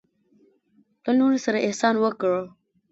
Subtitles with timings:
[1.03, 2.41] له نورو سره احسان وکړه.